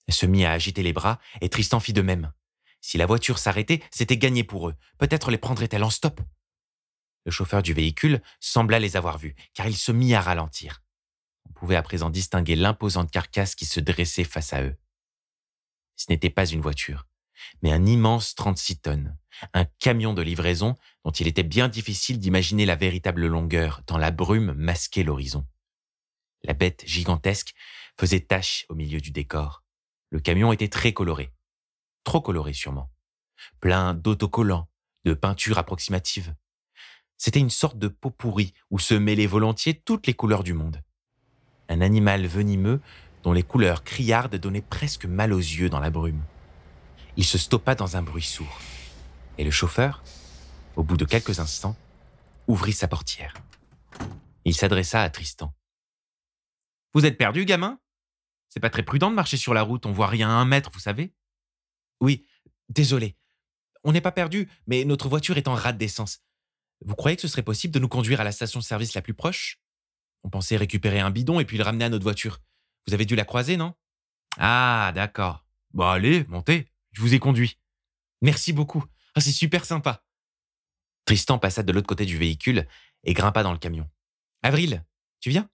Elle 0.08 0.16
se 0.16 0.26
mit 0.26 0.44
à 0.44 0.54
agiter 0.54 0.82
les 0.82 0.94
bras, 0.94 1.20
et 1.42 1.50
Tristan 1.50 1.80
fit 1.80 1.94
de 1.94 2.02
même. 2.02 2.34
Si 2.82 2.98
la 2.98 3.06
voiture 3.06 3.40
s'arrêtait, 3.40 3.82
c'était 3.92 4.18
gagné 4.18 4.44
pour 4.44 4.70
eux. 4.70 4.76
Peut-être 4.98 5.32
les 5.32 5.38
prendrait-elle 5.38 5.84
en 5.84 5.90
stop 5.90 6.22
le 7.28 7.32
chauffeur 7.32 7.62
du 7.62 7.74
véhicule 7.74 8.22
sembla 8.40 8.80
les 8.80 8.96
avoir 8.96 9.18
vus, 9.18 9.36
car 9.54 9.68
il 9.68 9.76
se 9.76 9.92
mit 9.92 10.16
à 10.16 10.22
ralentir. 10.22 10.82
On 11.50 11.52
pouvait 11.52 11.76
à 11.76 11.84
présent 11.84 12.10
distinguer 12.10 12.56
l'imposante 12.56 13.12
carcasse 13.12 13.54
qui 13.54 13.66
se 13.66 13.82
dressait 13.82 14.24
face 14.24 14.54
à 14.54 14.64
eux. 14.64 14.78
Ce 15.98 16.06
n'était 16.08 16.30
pas 16.30 16.46
une 16.46 16.62
voiture, 16.62 17.06
mais 17.62 17.74
un 17.74 17.86
immense 17.86 18.34
36 18.34 18.80
tonnes, 18.80 19.18
un 19.54 19.66
camion 19.66 20.14
de 20.14 20.22
livraison 20.22 20.78
dont 21.04 21.12
il 21.12 21.28
était 21.28 21.44
bien 21.44 21.68
difficile 21.68 22.18
d'imaginer 22.18 22.66
la 22.66 22.78
véritable 22.78 23.28
longueur 23.28 23.84
tant 23.86 23.98
la 23.98 24.12
brume 24.12 24.54
masquait 24.54 25.04
l'horizon. 25.04 25.46
La 26.44 26.54
bête 26.54 26.86
gigantesque 26.86 27.54
faisait 28.00 28.22
tache 28.22 28.66
au 28.70 28.76
milieu 28.76 29.02
du 29.02 29.12
décor. 29.12 29.66
Le 30.12 30.22
camion 30.22 30.54
était 30.54 30.70
très 30.70 30.94
coloré, 30.94 31.34
trop 32.08 32.22
coloré 32.22 32.54
sûrement, 32.54 32.90
plein 33.60 33.94
d'autocollants, 33.94 34.70
de 35.04 35.14
peintures 35.14 35.58
approximatives, 35.58 36.34
c'était 37.18 37.42
une 37.42 37.50
sorte 37.50 37.78
de 37.78 37.90
pot 37.90 38.12
pourri 38.12 38.54
où 38.72 38.80
se 38.80 38.94
mêlaient 38.94 39.28
volontiers 39.28 39.74
toutes 39.74 40.08
les 40.08 40.14
couleurs 40.14 40.44
du 40.44 40.54
monde. 40.54 40.82
Un 41.68 41.82
animal 41.82 42.26
venimeux 42.26 42.80
dont 43.24 43.34
les 43.34 43.44
couleurs 43.44 43.84
criardes 43.84 44.38
donnaient 44.38 44.62
presque 44.62 45.04
mal 45.04 45.34
aux 45.34 45.40
yeux 45.40 45.70
dans 45.70 45.82
la 45.82 45.90
brume. 45.90 46.24
Il 47.18 47.26
se 47.26 47.38
stoppa 47.38 47.76
dans 47.76 47.98
un 47.98 48.04
bruit 48.04 48.24
sourd, 48.24 48.62
et 49.38 49.44
le 49.44 49.52
chauffeur, 49.52 50.02
au 50.78 50.84
bout 50.84 50.96
de 50.96 51.04
quelques 51.04 51.42
instants, 51.42 51.76
ouvrit 52.48 52.72
sa 52.72 52.88
portière. 52.88 53.34
Il 54.46 54.56
s'adressa 54.56 55.02
à 55.02 55.10
Tristan. 55.10 55.54
Vous 56.94 57.06
êtes 57.06 57.18
perdu, 57.18 57.44
gamin? 57.44 57.82
C'est 58.48 58.62
pas 58.62 58.70
très 58.70 58.84
prudent 58.84 59.10
de 59.10 59.16
marcher 59.16 59.36
sur 59.36 59.54
la 59.54 59.62
route, 59.62 59.86
on 59.86 59.92
voit 59.92 60.08
rien 60.08 60.30
à 60.30 60.34
un 60.40 60.46
mètre, 60.46 60.72
vous 60.72 60.80
savez? 60.80 61.12
Oui, 62.02 62.26
désolé. 62.70 63.16
On 63.84 63.92
n'est 63.92 64.02
pas 64.02 64.12
perdu, 64.12 64.50
mais 64.68 64.84
notre 64.86 65.10
voiture 65.10 65.38
est 65.38 65.48
en 65.48 65.56
rade 65.56 65.78
d'essence. 65.78 66.20
Vous 66.86 66.96
croyez 66.96 67.16
que 67.16 67.22
ce 67.22 67.28
serait 67.28 67.44
possible 67.44 67.74
de 67.74 67.80
nous 67.80 67.88
conduire 67.88 68.22
à 68.22 68.24
la 68.24 68.32
station-service 68.32 68.94
la 68.94 69.02
plus 69.02 69.14
proche? 69.14 69.60
On 70.24 70.30
pensait 70.30 70.58
récupérer 70.58 71.00
un 71.00 71.12
bidon 71.12 71.40
et 71.40 71.46
puis 71.46 71.58
le 71.58 71.64
ramener 71.64 71.86
à 71.86 71.90
notre 71.90 72.04
voiture. 72.04 72.40
Vous 72.86 72.94
avez 72.94 73.06
dû 73.06 73.16
la 73.16 73.26
croiser, 73.26 73.58
non? 73.58 73.74
Ah, 74.38 74.92
d'accord. 74.94 75.46
Bon, 75.74 75.86
allez, 75.86 76.26
montez. 76.26 76.68
Je 76.92 77.02
vous 77.02 77.14
ai 77.14 77.20
conduit. 77.20 77.60
Merci 78.22 78.54
beaucoup. 78.54 78.84
Ah, 79.16 79.22
c'est 79.22 79.32
super 79.32 79.66
sympa. 79.66 80.04
Tristan 81.06 81.40
passa 81.40 81.64
de 81.64 81.72
l'autre 81.72 81.88
côté 81.88 82.06
du 82.06 82.18
véhicule 82.18 82.68
et 83.04 83.14
grimpa 83.14 83.42
dans 83.42 83.54
le 83.54 83.58
camion. 83.58 83.90
Avril, 84.44 84.86
tu 85.20 85.30
viens? 85.30 85.50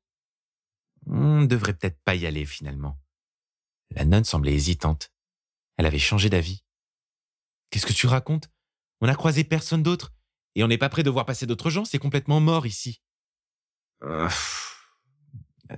On 1.06 1.42
ne 1.42 1.46
devrait 1.46 1.74
peut-être 1.74 2.02
pas 2.04 2.16
y 2.16 2.26
aller 2.26 2.46
finalement. 2.46 3.00
La 3.92 4.06
nonne 4.06 4.24
semblait 4.24 4.54
hésitante. 4.54 5.13
Elle 5.78 5.86
avait 5.86 6.00
changé 6.00 6.30
d'avis. 6.30 6.64
Qu'est-ce 7.70 7.86
que 7.86 7.94
tu 7.94 8.08
racontes? 8.08 8.50
On 9.02 9.08
n'a 9.08 9.16
croisé 9.16 9.44
personne 9.44 9.84
d'autre 9.84 10.14
et 10.56 10.64
on 10.64 10.68
n'est 10.68 10.78
pas 10.78 10.90
prêt 10.90 11.04
de 11.04 11.10
voir 11.10 11.26
passer 11.26 11.46
d'autres 11.46 11.70
gens, 11.70 11.86
c'est 11.86 12.00
complètement 12.00 12.40
mort 12.40 12.68
ici. 12.68 13.02
Euh, 14.04 14.30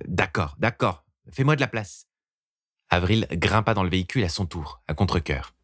d'accord, 0.06 0.56
d'accord. 0.58 1.04
Fais-moi 1.32 1.56
de 1.56 1.60
la 1.60 1.66
place. 1.66 2.06
Avril 2.90 3.26
grimpa 3.32 3.74
dans 3.74 3.82
le 3.82 3.90
véhicule 3.90 4.24
à 4.24 4.28
son 4.28 4.46
tour, 4.46 4.82
à 4.86 4.94
contre-coeur. 4.94 5.54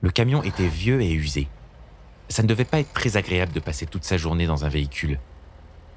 Le 0.00 0.10
camion 0.10 0.42
était 0.42 0.68
vieux 0.68 1.00
et 1.00 1.12
usé. 1.12 1.48
Ça 2.28 2.42
ne 2.42 2.48
devait 2.48 2.64
pas 2.64 2.80
être 2.80 2.92
très 2.92 3.16
agréable 3.16 3.52
de 3.52 3.60
passer 3.60 3.86
toute 3.86 4.04
sa 4.04 4.16
journée 4.16 4.46
dans 4.46 4.64
un 4.64 4.68
véhicule. 4.68 5.20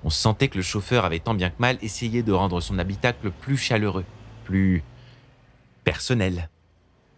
On 0.04 0.10
sentait 0.10 0.50
que 0.50 0.58
le 0.58 0.64
chauffeur 0.64 1.06
avait 1.06 1.20
tant 1.20 1.34
bien 1.34 1.50
que 1.50 1.60
mal 1.60 1.78
essayé 1.82 2.22
de 2.22 2.32
rendre 2.32 2.62
son 2.62 2.78
habitacle 2.78 3.32
plus 3.32 3.58
chaleureux, 3.58 4.06
plus 4.44 4.84
personnel. 5.84 6.50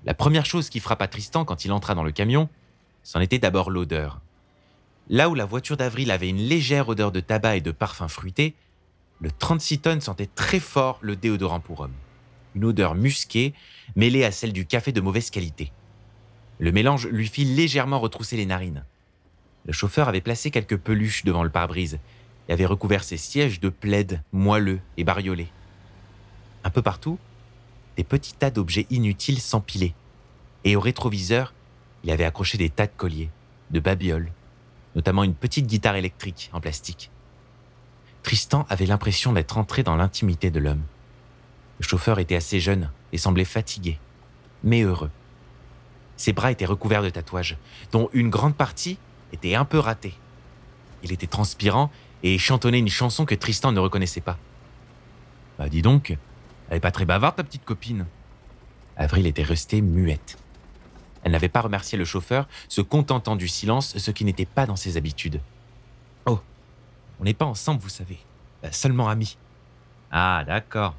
La 0.05 0.13
première 0.13 0.45
chose 0.45 0.69
qui 0.69 0.79
frappa 0.79 1.07
Tristan 1.07 1.43
quand 1.43 1.65
il 1.65 1.71
entra 1.71 1.93
dans 1.93 2.03
le 2.03 2.11
camion, 2.11 2.49
c'en 3.03 3.19
était 3.19 3.39
d'abord 3.39 3.69
l'odeur. 3.69 4.21
Là 5.09 5.29
où 5.29 5.35
la 5.35 5.45
voiture 5.45 5.75
d'Avril 5.75 6.11
avait 6.11 6.29
une 6.29 6.37
légère 6.37 6.87
odeur 6.87 7.11
de 7.11 7.19
tabac 7.19 7.57
et 7.57 7.61
de 7.61 7.71
parfum 7.71 8.07
fruité, 8.07 8.55
le 9.19 9.29
36 9.31 9.79
tonnes 9.79 10.01
sentait 10.01 10.29
très 10.33 10.59
fort 10.59 10.99
le 11.01 11.15
déodorant 11.15 11.59
pour 11.59 11.81
homme. 11.81 11.93
Une 12.55 12.65
odeur 12.65 12.95
musquée 12.95 13.53
mêlée 13.95 14.23
à 14.23 14.31
celle 14.31 14.53
du 14.53 14.65
café 14.65 14.91
de 14.91 15.01
mauvaise 15.01 15.29
qualité. 15.29 15.71
Le 16.59 16.71
mélange 16.71 17.07
lui 17.07 17.27
fit 17.27 17.45
légèrement 17.45 17.99
retrousser 17.99 18.37
les 18.37 18.45
narines. 18.45 18.85
Le 19.65 19.73
chauffeur 19.73 20.07
avait 20.07 20.21
placé 20.21 20.51
quelques 20.51 20.77
peluches 20.77 21.25
devant 21.25 21.43
le 21.43 21.49
pare-brise 21.49 21.99
et 22.47 22.53
avait 22.53 22.65
recouvert 22.65 23.03
ses 23.03 23.17
sièges 23.17 23.59
de 23.59 23.69
plaides 23.69 24.21
moelleux 24.31 24.79
et 24.97 25.03
bariolés. 25.03 25.49
Un 26.63 26.69
peu 26.69 26.81
partout, 26.81 27.19
des 27.99 28.05
petits 28.05 28.33
tas 28.33 28.49
d'objets 28.49 28.87
inutiles 28.91 29.41
s'empilaient. 29.41 29.93
Et 30.63 30.77
au 30.77 30.79
rétroviseur, 30.79 31.53
il 32.05 32.11
avait 32.11 32.23
accroché 32.23 32.57
des 32.57 32.69
tas 32.69 32.87
de 32.87 32.93
colliers, 32.95 33.29
de 33.71 33.81
babioles, 33.81 34.31
notamment 34.95 35.25
une 35.25 35.35
petite 35.35 35.67
guitare 35.67 35.97
électrique 35.97 36.49
en 36.53 36.61
plastique. 36.61 37.11
Tristan 38.23 38.65
avait 38.69 38.85
l'impression 38.85 39.33
d'être 39.33 39.57
entré 39.57 39.83
dans 39.83 39.97
l'intimité 39.97 40.49
de 40.49 40.61
l'homme. 40.61 40.83
Le 41.79 41.85
chauffeur 41.85 42.19
était 42.19 42.37
assez 42.37 42.61
jeune 42.61 42.89
et 43.11 43.17
semblait 43.17 43.43
fatigué, 43.43 43.99
mais 44.63 44.83
heureux. 44.83 45.11
Ses 46.15 46.31
bras 46.31 46.53
étaient 46.53 46.63
recouverts 46.63 47.03
de 47.03 47.09
tatouages, 47.09 47.57
dont 47.91 48.09
une 48.13 48.29
grande 48.29 48.55
partie 48.55 48.97
était 49.33 49.55
un 49.55 49.65
peu 49.65 49.77
ratée. 49.77 50.13
Il 51.03 51.11
était 51.11 51.27
transpirant 51.27 51.91
et 52.23 52.37
chantonnait 52.37 52.79
une 52.79 52.87
chanson 52.87 53.25
que 53.25 53.35
Tristan 53.35 53.73
ne 53.73 53.79
reconnaissait 53.81 54.21
pas. 54.21 54.37
Bah 55.57 55.67
dis 55.67 55.81
donc, 55.81 56.17
elle 56.69 56.77
est 56.77 56.81
pas 56.81 56.91
très 56.91 57.05
bavarde 57.05 57.35
ta 57.35 57.43
petite 57.43 57.65
copine. 57.65 58.05
Avril 58.95 59.25
était 59.27 59.43
restée 59.43 59.81
muette. 59.81 60.37
Elle 61.23 61.31
n'avait 61.31 61.49
pas 61.49 61.61
remercié 61.61 61.97
le 61.97 62.05
chauffeur, 62.05 62.47
se 62.67 62.81
contentant 62.81 63.35
du 63.35 63.47
silence, 63.47 63.97
ce 63.97 64.11
qui 64.11 64.23
n'était 64.23 64.45
pas 64.45 64.65
dans 64.65 64.75
ses 64.75 64.97
habitudes. 64.97 65.41
Oh, 66.25 66.39
on 67.19 67.23
n'est 67.23 67.33
pas 67.33 67.45
ensemble, 67.45 67.81
vous 67.81 67.89
savez. 67.89 68.19
Euh, 68.63 68.69
seulement 68.71 69.09
amis. 69.09 69.37
Ah, 70.11 70.43
d'accord. 70.45 70.95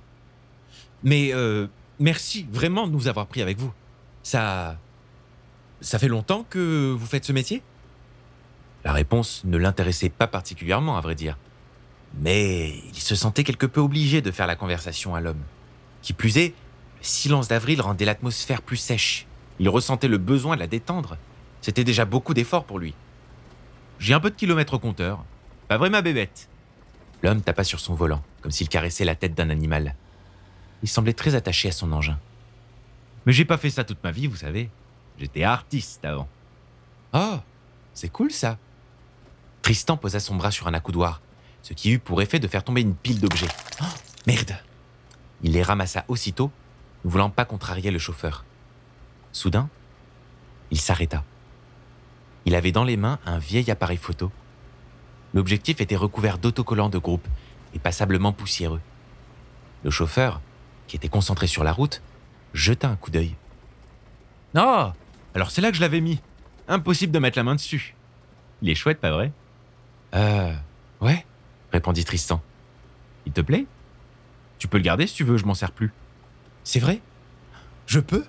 Mais 1.02 1.32
euh, 1.32 1.66
merci 1.98 2.46
vraiment 2.50 2.86
de 2.86 2.92
nous 2.92 3.08
avoir 3.08 3.26
pris 3.26 3.42
avec 3.42 3.58
vous. 3.58 3.72
Ça. 4.22 4.78
Ça 5.80 5.98
fait 5.98 6.08
longtemps 6.08 6.44
que 6.50 6.94
vous 6.98 7.06
faites 7.06 7.24
ce 7.24 7.32
métier? 7.32 7.62
La 8.84 8.92
réponse 8.92 9.42
ne 9.44 9.56
l'intéressait 9.56 10.10
pas 10.10 10.26
particulièrement, 10.26 10.98
à 10.98 11.00
vrai 11.00 11.14
dire. 11.14 11.38
Mais 12.18 12.70
il 12.92 13.00
se 13.00 13.14
sentait 13.14 13.44
quelque 13.44 13.66
peu 13.66 13.80
obligé 13.80 14.20
de 14.20 14.30
faire 14.30 14.46
la 14.46 14.56
conversation 14.56 15.14
à 15.14 15.22
l'homme. 15.22 15.42
Qui 16.02 16.12
plus 16.12 16.38
est, 16.38 16.48
le 16.48 17.04
silence 17.04 17.48
d'avril 17.48 17.80
rendait 17.80 18.04
l'atmosphère 18.04 18.62
plus 18.62 18.76
sèche 18.76 19.26
il 19.60 19.68
ressentait 19.68 20.08
le 20.08 20.16
besoin 20.16 20.56
de 20.56 20.60
la 20.60 20.66
détendre. 20.66 21.18
C'était 21.60 21.84
déjà 21.84 22.06
beaucoup 22.06 22.32
d'efforts 22.32 22.64
pour 22.64 22.78
lui. 22.78 22.94
J'ai 23.98 24.14
un 24.14 24.20
peu 24.20 24.30
de 24.30 24.34
kilomètres 24.34 24.72
au 24.72 24.78
compteur. 24.78 25.22
Pas 25.68 25.76
vrai, 25.76 25.90
ma 25.90 26.00
bébête? 26.00 26.48
L'homme 27.22 27.42
tapa 27.42 27.62
sur 27.62 27.78
son 27.78 27.94
volant, 27.94 28.22
comme 28.40 28.50
s'il 28.50 28.70
caressait 28.70 29.04
la 29.04 29.14
tête 29.14 29.34
d'un 29.34 29.50
animal. 29.50 29.94
Il 30.82 30.88
semblait 30.88 31.12
très 31.12 31.34
attaché 31.34 31.68
à 31.68 31.72
son 31.72 31.92
engin. 31.92 32.18
Mais 33.26 33.34
j'ai 33.34 33.44
pas 33.44 33.58
fait 33.58 33.68
ça 33.68 33.84
toute 33.84 34.02
ma 34.02 34.10
vie, 34.10 34.26
vous 34.26 34.36
savez. 34.36 34.70
J'étais 35.18 35.42
artiste 35.42 36.02
avant. 36.06 36.26
Oh, 37.12 37.36
c'est 37.92 38.08
cool 38.08 38.30
ça. 38.30 38.56
Tristan 39.60 39.98
posa 39.98 40.20
son 40.20 40.36
bras 40.36 40.50
sur 40.50 40.68
un 40.68 40.74
accoudoir, 40.74 41.20
ce 41.60 41.74
qui 41.74 41.92
eut 41.92 41.98
pour 41.98 42.22
effet 42.22 42.38
de 42.38 42.48
faire 42.48 42.64
tomber 42.64 42.80
une 42.80 42.94
pile 42.94 43.20
d'objets. 43.20 43.46
Oh, 43.82 43.84
merde 44.26 44.56
Il 45.42 45.52
les 45.52 45.62
ramassa 45.62 46.04
aussitôt, 46.08 46.50
ne 47.04 47.10
voulant 47.10 47.30
pas 47.30 47.44
contrarier 47.44 47.90
le 47.90 47.98
chauffeur. 47.98 48.44
Soudain, 49.32 49.68
il 50.70 50.80
s'arrêta. 50.80 51.24
Il 52.44 52.54
avait 52.54 52.72
dans 52.72 52.84
les 52.84 52.96
mains 52.96 53.18
un 53.26 53.38
vieil 53.38 53.70
appareil 53.70 53.96
photo. 53.96 54.30
L'objectif 55.34 55.80
était 55.80 55.96
recouvert 55.96 56.38
d'autocollants 56.38 56.88
de 56.88 56.98
groupe 56.98 57.26
et 57.74 57.78
passablement 57.78 58.32
poussiéreux. 58.32 58.80
Le 59.84 59.90
chauffeur, 59.90 60.40
qui 60.86 60.96
était 60.96 61.08
concentré 61.08 61.46
sur 61.46 61.64
la 61.64 61.72
route, 61.72 62.02
jeta 62.52 62.88
un 62.88 62.96
coup 62.96 63.10
d'œil. 63.10 63.36
Ah 64.54 64.94
Alors 65.34 65.50
c'est 65.50 65.60
là 65.60 65.70
que 65.70 65.76
je 65.76 65.80
l'avais 65.80 66.00
mis. 66.00 66.20
Impossible 66.68 67.12
de 67.12 67.18
mettre 67.18 67.38
la 67.38 67.44
main 67.44 67.54
dessus. 67.54 67.94
Il 68.62 68.68
est 68.68 68.74
chouette, 68.74 69.00
pas 69.00 69.10
vrai 69.10 69.32
Euh. 70.14 70.54
Ouais, 71.00 71.24
répondit 71.72 72.04
Tristan. 72.04 72.42
Il 73.26 73.32
te 73.32 73.40
plaît? 73.40 73.66
Tu 74.60 74.68
peux 74.68 74.76
le 74.76 74.84
garder 74.84 75.08
si 75.08 75.14
tu 75.14 75.24
veux, 75.24 75.38
je 75.38 75.46
m'en 75.46 75.54
sers 75.54 75.72
plus. 75.72 75.90
C'est 76.62 76.78
vrai? 76.78 77.00
Je 77.86 77.98
peux? 77.98 78.24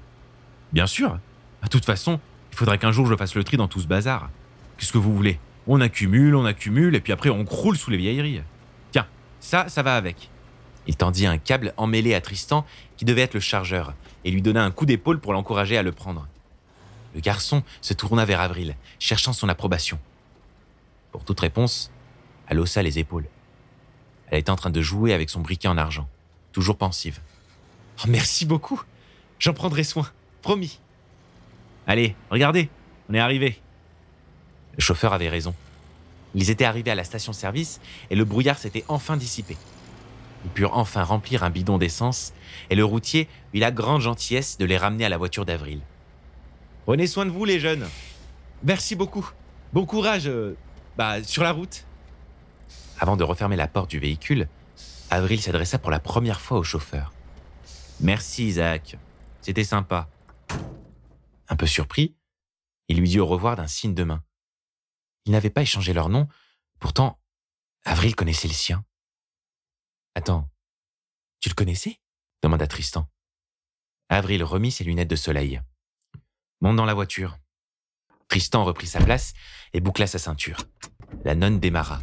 Bien 0.72 0.88
sûr. 0.88 1.20
De 1.62 1.68
toute 1.68 1.86
façon, 1.86 2.20
il 2.52 2.58
faudrait 2.58 2.80
qu'un 2.80 2.92
jour 2.92 3.06
je 3.06 3.16
fasse 3.16 3.36
le 3.36 3.44
tri 3.44 3.58
dans 3.58 3.68
tout 3.68 3.82
ce 3.82 3.88
bazar. 3.88 4.32
Qu'est-ce 4.78 4.94
que 4.94 4.98
vous 4.98 5.16
voulez? 5.16 5.40
On 5.68 5.80
accumule, 5.82 6.36
on 6.36 6.46
accumule, 6.46 6.96
et 6.96 7.02
puis 7.02 7.14
après 7.14 7.30
on 7.30 7.46
croule 7.46 7.78
sous 7.78 7.92
les 7.92 7.98
vieilleries. 7.98 8.42
Tiens, 8.92 9.06
ça, 9.40 9.70
ça 9.70 9.84
va 9.84 9.96
avec. 9.96 10.30
Il 10.88 10.96
tendit 10.96 11.28
un 11.28 11.38
câble 11.38 11.74
emmêlé 11.78 12.16
à 12.16 12.22
Tristan, 12.22 12.66
qui 12.98 13.06
devait 13.06 13.22
être 13.22 13.36
le 13.36 13.40
chargeur, 13.40 13.94
et 14.26 14.32
lui 14.32 14.42
donna 14.42 14.64
un 14.64 14.72
coup 14.72 14.86
d'épaule 14.86 15.20
pour 15.20 15.34
l'encourager 15.34 15.78
à 15.78 15.84
le 15.84 15.92
prendre. 15.92 16.28
Le 17.14 17.20
garçon 17.20 17.62
se 17.82 17.94
tourna 17.94 18.26
vers 18.26 18.40
Avril, 18.40 18.76
cherchant 18.98 19.34
son 19.34 19.50
approbation. 19.50 20.00
Pour 21.12 21.26
toute 21.26 21.42
réponse, 21.42 21.92
elle 22.48 22.60
haussa 22.60 22.82
les 22.82 22.98
épaules. 23.00 23.28
Elle 24.30 24.40
était 24.40 24.50
en 24.50 24.56
train 24.56 24.70
de 24.70 24.82
jouer 24.82 25.14
avec 25.14 25.30
son 25.30 25.42
briquet 25.42 25.68
en 25.68 25.78
argent, 25.78 26.08
toujours 26.52 26.78
pensive. 26.78 27.20
Oh, 28.00 28.08
merci 28.08 28.46
beaucoup. 28.46 28.82
J'en 29.40 29.54
prendrai 29.54 29.84
soin. 29.84 30.08
Promis. 30.42 30.80
Allez, 31.88 32.16
regardez, 32.30 32.70
on 33.10 33.14
est 33.14 33.20
arrivé. 33.20 33.60
Le 34.76 34.82
chauffeur 34.82 35.14
avait 35.14 35.30
raison. 35.30 35.54
Ils 36.34 36.50
étaient 36.50 36.66
arrivés 36.66 36.92
à 36.92 36.96
la 36.96 37.04
station-service 37.04 37.82
et 38.10 38.16
le 38.16 38.24
brouillard 38.24 38.58
s'était 38.58 38.86
enfin 38.88 39.18
dissipé. 39.18 39.58
Ils 40.46 40.52
purent 40.52 40.78
enfin 40.78 41.04
remplir 41.04 41.44
un 41.44 41.50
bidon 41.50 41.78
d'essence 41.78 42.34
et 42.70 42.76
le 42.76 42.86
routier 42.86 43.28
eut 43.54 43.60
la 43.60 43.72
grande 43.72 44.02
gentillesse 44.02 44.58
de 44.58 44.66
les 44.66 44.78
ramener 44.78 45.06
à 45.06 45.10
la 45.10 45.18
voiture 45.18 45.46
d'Avril. 45.46 45.82
Prenez 46.86 47.08
soin 47.08 47.26
de 47.26 47.32
vous, 47.32 47.46
les 47.46 47.60
jeunes. 47.60 47.88
Merci 48.64 48.96
beaucoup. 48.96 49.30
Bon 49.74 49.86
courage, 49.86 50.28
euh, 50.28 50.56
bah, 50.98 51.24
sur 51.24 51.44
la 51.44 51.52
route. 51.52 51.86
Avant 53.00 53.18
de 53.18 53.24
refermer 53.24 53.56
la 53.56 53.68
porte 53.68 53.90
du 53.90 54.00
véhicule, 54.00 54.48
Avril 55.12 55.42
s'adressa 55.42 55.78
pour 55.78 55.92
la 55.92 56.00
première 56.00 56.40
fois 56.40 56.58
au 56.58 56.64
chauffeur. 56.64 57.12
Merci, 58.00 58.48
Isaac. 58.48 58.96
C'était 59.42 59.66
sympa. 59.66 60.10
Un 61.50 61.58
peu 61.58 61.68
surpris, 61.68 62.16
il 62.88 62.98
lui 62.98 63.10
dit 63.10 63.20
au 63.20 63.28
revoir 63.28 63.58
d'un 63.58 63.68
signe 63.68 63.94
de 63.94 64.06
main. 64.06 64.24
Ils 65.26 65.34
n'avaient 65.34 65.50
pas 65.50 65.64
échangé 65.64 65.92
leur 65.92 66.08
nom, 66.08 66.30
pourtant, 66.80 67.20
Avril 67.84 68.16
connaissait 68.16 68.48
le 68.48 68.54
sien. 68.54 68.86
Attends, 70.16 70.50
tu 71.42 71.50
le 71.50 71.56
connaissais? 71.56 72.00
demanda 72.42 72.66
Tristan. 72.66 73.10
Avril 74.08 74.46
remit 74.46 74.72
ses 74.72 74.86
lunettes 74.86 75.10
de 75.10 75.18
soleil. 75.18 75.62
Monte 76.62 76.78
dans 76.78 76.86
la 76.86 76.94
voiture. 76.94 77.38
Tristan 78.30 78.64
reprit 78.64 78.88
sa 78.88 79.04
place 79.04 79.34
et 79.74 79.82
boucla 79.82 80.08
sa 80.08 80.20
ceinture. 80.20 80.62
La 81.26 81.36
nonne 81.36 81.60
démarra. 81.60 82.00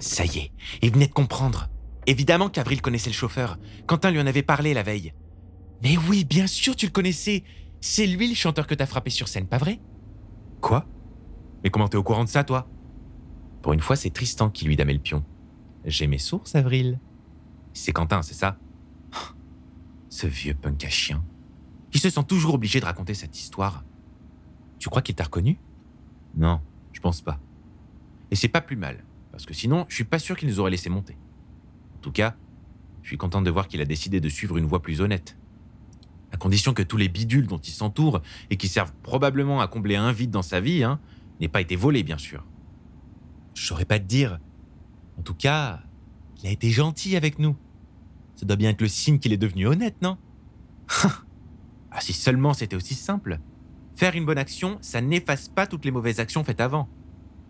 Ça 0.00 0.24
y 0.24 0.38
est, 0.38 0.52
il 0.82 0.92
venait 0.92 1.06
de 1.06 1.12
comprendre. 1.12 1.68
Évidemment 2.06 2.48
qu'Avril 2.48 2.80
connaissait 2.80 3.10
le 3.10 3.14
chauffeur. 3.14 3.58
Quentin 3.86 4.10
lui 4.10 4.20
en 4.20 4.26
avait 4.26 4.42
parlé 4.42 4.74
la 4.74 4.82
veille. 4.82 5.12
Mais 5.82 5.96
oui, 6.08 6.24
bien 6.24 6.46
sûr, 6.46 6.76
tu 6.76 6.86
le 6.86 6.92
connaissais. 6.92 7.44
C'est 7.80 8.06
lui 8.06 8.28
le 8.28 8.34
chanteur 8.34 8.66
que 8.66 8.74
t'as 8.74 8.86
frappé 8.86 9.10
sur 9.10 9.28
scène, 9.28 9.48
pas 9.48 9.58
vrai? 9.58 9.80
Quoi? 10.60 10.86
Mais 11.62 11.70
comment 11.70 11.88
t'es 11.88 11.96
au 11.96 12.02
courant 12.02 12.24
de 12.24 12.28
ça, 12.28 12.44
toi? 12.44 12.68
Pour 13.62 13.72
une 13.72 13.80
fois, 13.80 13.96
c'est 13.96 14.10
Tristan 14.10 14.50
qui 14.50 14.64
lui 14.64 14.76
damait 14.76 14.92
le 14.94 15.00
pion. 15.00 15.24
J'ai 15.84 16.06
mes 16.06 16.18
sources, 16.18 16.54
Avril. 16.54 17.00
C'est 17.72 17.92
Quentin, 17.92 18.22
c'est 18.22 18.34
ça? 18.34 18.58
Ce 20.08 20.26
vieux 20.26 20.54
punk 20.54 20.84
à 20.84 20.88
chien. 20.88 21.24
Il 21.92 22.00
se 22.00 22.10
sent 22.10 22.24
toujours 22.24 22.54
obligé 22.54 22.80
de 22.80 22.84
raconter 22.84 23.14
cette 23.14 23.38
histoire. 23.38 23.84
Tu 24.78 24.88
crois 24.88 25.02
qu'il 25.02 25.14
t'a 25.14 25.24
reconnu? 25.24 25.58
Non, 26.36 26.60
je 26.92 27.00
pense 27.00 27.20
pas. 27.20 27.40
Et 28.30 28.36
c'est 28.36 28.48
pas 28.48 28.60
plus 28.60 28.76
mal, 28.76 29.04
parce 29.30 29.46
que 29.46 29.54
sinon, 29.54 29.84
je 29.88 29.94
suis 29.94 30.04
pas 30.04 30.18
sûr 30.18 30.36
qu'il 30.36 30.48
nous 30.48 30.60
aurait 30.60 30.70
laissé 30.70 30.90
monter. 30.90 31.16
En 32.06 32.08
tout 32.08 32.12
cas, 32.12 32.36
je 33.02 33.08
suis 33.08 33.16
content 33.16 33.42
de 33.42 33.50
voir 33.50 33.66
qu'il 33.66 33.80
a 33.80 33.84
décidé 33.84 34.20
de 34.20 34.28
suivre 34.28 34.56
une 34.58 34.66
voie 34.66 34.80
plus 34.80 35.00
honnête. 35.00 35.36
À 36.30 36.36
condition 36.36 36.72
que 36.72 36.84
tous 36.84 36.96
les 36.96 37.08
bidules 37.08 37.48
dont 37.48 37.58
il 37.58 37.72
s'entoure 37.72 38.22
et 38.48 38.56
qui 38.56 38.68
servent 38.68 38.92
probablement 39.02 39.60
à 39.60 39.66
combler 39.66 39.96
un 39.96 40.12
vide 40.12 40.30
dans 40.30 40.42
sa 40.42 40.60
vie, 40.60 40.84
hein, 40.84 41.00
n'aient 41.40 41.48
pas 41.48 41.60
été 41.60 41.74
volés, 41.74 42.04
bien 42.04 42.16
sûr. 42.16 42.46
Je 43.54 43.66
saurais 43.66 43.86
pas 43.86 43.98
te 43.98 44.04
dire. 44.04 44.38
En 45.18 45.22
tout 45.22 45.34
cas, 45.34 45.80
il 46.40 46.46
a 46.46 46.52
été 46.52 46.70
gentil 46.70 47.16
avec 47.16 47.40
nous. 47.40 47.56
Ça 48.36 48.46
doit 48.46 48.54
bien 48.54 48.70
être 48.70 48.82
le 48.82 48.88
signe 48.88 49.18
qu'il 49.18 49.32
est 49.32 49.36
devenu 49.36 49.66
honnête, 49.66 49.96
non? 50.00 50.16
Ah, 51.90 52.02
si 52.02 52.12
seulement 52.12 52.52
c'était 52.52 52.76
aussi 52.76 52.94
simple. 52.94 53.40
Faire 53.96 54.14
une 54.14 54.26
bonne 54.26 54.38
action, 54.38 54.78
ça 54.80 55.00
n'efface 55.00 55.48
pas 55.48 55.66
toutes 55.66 55.84
les 55.86 55.90
mauvaises 55.90 56.20
actions 56.20 56.44
faites 56.44 56.60
avant. 56.60 56.88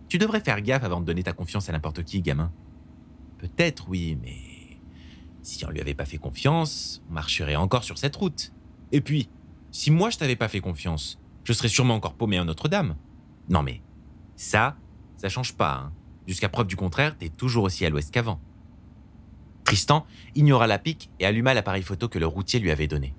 Tu 0.09 0.17
devrais 0.17 0.41
faire 0.41 0.63
gaffe 0.63 0.85
avant 0.85 1.01
de 1.01 1.05
donner 1.05 1.25
ta 1.25 1.33
confiance 1.33 1.69
à 1.69 1.73
n'importe 1.73 2.05
qui, 2.05 2.23
gamin. 2.23 2.53
Peut-être, 3.39 3.89
oui, 3.89 4.19
mais 4.21 4.79
si 5.43 5.65
on 5.65 5.71
lui 5.71 5.81
avait 5.81 5.95
pas 5.95 6.07
fait 6.07 6.19
confiance, 6.19 7.03
on 7.09 7.13
marcherait 7.15 7.57
encore 7.57 7.85
sur 7.85 7.99
cette 7.99 8.17
route. 8.17 8.53
Et 8.93 9.01
puis, 9.01 9.29
si 9.71 9.91
moi 9.91 10.11
je 10.11 10.19
t'avais 10.19 10.37
pas 10.37 10.49
fait 10.49 10.61
confiance, 10.61 11.21
je 11.45 11.53
serais 11.53 11.69
sûrement 11.69 11.95
encore 11.95 12.15
paumé 12.15 12.39
à 12.39 12.45
Notre-Dame. 12.45 12.97
Non 13.49 13.63
mais, 13.63 13.83
ça, 14.35 14.77
ça 15.17 15.29
change 15.29 15.55
pas. 15.55 15.75
Hein. 15.75 15.93
Jusqu'à 16.27 16.49
preuve 16.49 16.67
du 16.67 16.77
contraire, 16.77 17.17
t'es 17.17 17.29
toujours 17.29 17.65
aussi 17.65 17.85
à 17.87 17.91
l'ouest 17.91 18.13
qu'avant. 18.13 18.41
Tristan 19.65 20.07
ignora 20.35 20.67
la 20.67 20.79
pique 20.79 21.11
et 21.21 21.27
alluma 21.27 21.55
l'appareil 21.55 21.83
photo 21.83 22.09
que 22.09 22.19
le 22.19 22.27
routier 22.27 22.59
lui 22.59 22.71
avait 22.71 22.89
donné. 22.89 23.15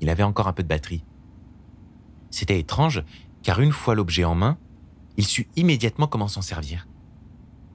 Il 0.00 0.08
avait 0.10 0.22
encore 0.22 0.48
un 0.48 0.52
peu 0.52 0.62
de 0.62 0.68
batterie. 0.68 1.04
C'était 2.30 2.58
étrange, 2.58 3.02
car 3.42 3.60
une 3.60 3.72
fois 3.72 3.94
l'objet 3.94 4.24
en 4.24 4.34
main, 4.34 4.58
il 5.16 5.26
sut 5.26 5.48
immédiatement 5.56 6.06
comment 6.06 6.28
s'en 6.28 6.42
servir. 6.42 6.88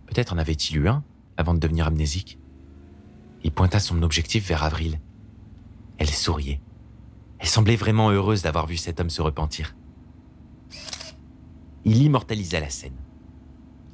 Peut-être 0.08 0.34
en 0.34 0.38
avait-il 0.38 0.78
eu 0.78 0.88
un 0.88 1.04
avant 1.40 1.54
de 1.54 1.60
devenir 1.60 1.88
amnésique. 1.88 2.38
Il 3.46 3.52
pointa 3.52 3.80
son 3.80 4.04
objectif 4.04 4.50
vers 4.50 4.64
Avril. 4.64 5.00
Elle 5.98 6.10
souriait. 6.10 6.60
Elle 7.40 7.48
semblait 7.48 7.78
vraiment 7.78 8.10
heureuse 8.10 8.42
d'avoir 8.42 8.68
vu 8.68 8.76
cet 8.76 9.00
homme 9.00 9.10
se 9.10 9.22
repentir. 9.22 9.76
Il 11.86 12.04
immortalisa 12.04 12.60
la 12.60 12.70
scène. 12.70 12.98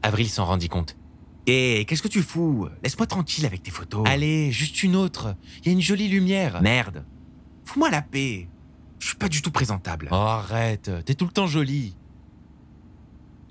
Avril 0.01 0.27
s'en 0.27 0.45
rendit 0.45 0.69
compte. 0.69 0.97
Hé, 1.45 1.85
qu'est-ce 1.87 2.01
que 2.01 2.07
tu 2.07 2.23
fous? 2.23 2.67
Laisse-moi 2.83 3.05
tranquille 3.05 3.45
avec 3.45 3.61
tes 3.61 3.69
photos. 3.69 4.03
Allez, 4.07 4.51
juste 4.51 4.81
une 4.81 4.95
autre. 4.95 5.35
Il 5.59 5.67
y 5.67 5.69
a 5.69 5.73
une 5.73 5.81
jolie 5.81 6.07
lumière. 6.07 6.63
Merde. 6.63 7.05
Fous-moi 7.65 7.91
la 7.91 8.01
paix. 8.01 8.49
Je 8.97 9.09
suis 9.09 9.17
pas 9.17 9.29
du 9.29 9.43
tout 9.43 9.51
présentable. 9.51 10.09
Oh, 10.11 10.15
arrête, 10.15 10.89
t'es 11.05 11.13
tout 11.13 11.25
le 11.25 11.31
temps 11.31 11.45
jolie. 11.45 11.95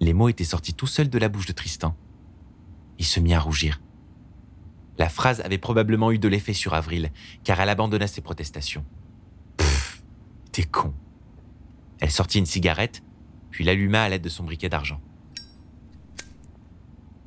Les 0.01 0.12
mots 0.12 0.29
étaient 0.29 0.42
sortis 0.42 0.75
tout 0.75 0.88
seuls 0.88 1.09
de 1.09 1.18
la 1.18 1.29
bouche 1.29 1.47
de 1.47 1.53
Tristan. 1.53 1.97
Il 2.99 3.05
se 3.05 3.21
mit 3.21 3.35
à 3.35 3.38
rougir. 3.38 3.81
La 4.98 5.09
phrase 5.09 5.40
avait 5.40 5.59
probablement 5.59 6.12
eu 6.12 6.18
de 6.18 6.28
l'effet 6.28 6.52
sur 6.52 6.74
Avril, 6.74 7.11
car 7.42 7.61
elle 7.61 7.68
abandonna 7.68 8.07
ses 8.07 8.20
protestations. 8.20 8.85
Pfff, 9.57 10.02
t'es 10.52 10.64
con. 10.64 10.94
Elle 12.00 12.11
sortit 12.11 12.38
une 12.38 12.46
cigarette, 12.46 13.02
puis 13.50 13.64
l'alluma 13.64 14.02
à 14.02 14.09
l'aide 14.09 14.22
de 14.22 14.28
son 14.28 14.44
briquet 14.44 14.68
d'argent. 14.68 15.00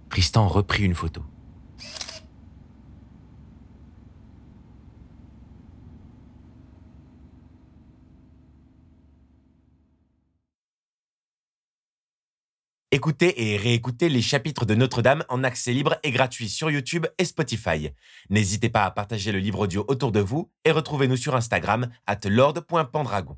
Tristan 0.10 0.48
reprit 0.48 0.84
une 0.84 0.96
photo. 0.96 1.24
Écoutez 12.92 13.52
et 13.52 13.58
réécoutez 13.58 14.08
les 14.08 14.22
chapitres 14.22 14.66
de 14.66 14.74
Notre-Dame 14.74 15.26
en 15.28 15.44
accès 15.44 15.74
libre 15.74 15.98
et 16.04 16.12
gratuit 16.12 16.48
sur 16.48 16.72
YouTube 16.72 17.06
et 17.18 17.26
Spotify. 17.26 17.90
N'hésitez 18.30 18.70
pas 18.70 18.86
à 18.86 18.92
partager 18.92 19.34
le 19.34 19.40
livre 19.40 19.60
audio 19.60 19.84
autour 19.90 20.14
de 20.14 20.22
vous 20.22 20.50
et 20.64 20.72
retrouvez-nous 20.72 21.18
sur 21.18 21.36
Instagram 21.36 21.90
at 22.06 22.20
lord.pendragon. 22.24 23.38